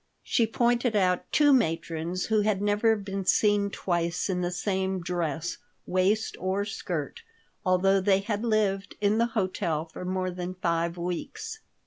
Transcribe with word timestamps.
She 0.23 0.47
pointed 0.47 0.95
out 0.95 1.31
two 1.31 1.53
matrons 1.53 2.25
who 2.25 2.41
had 2.41 2.59
never 2.59 2.95
been 2.95 3.23
seen 3.23 3.69
twice 3.69 4.31
in 4.31 4.41
the 4.41 4.49
same 4.49 4.99
dress, 4.99 5.59
waist, 5.85 6.35
or 6.39 6.65
skirt, 6.65 7.21
although 7.63 8.01
they 8.01 8.21
had 8.21 8.43
lived 8.43 8.95
in 8.99 9.19
the 9.19 9.27
hotel 9.37 9.85
for 9.85 10.03
more 10.03 10.31
than 10.31 10.55
five 10.55 10.97
weeks. 10.97 11.59